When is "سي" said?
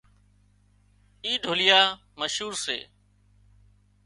2.63-2.77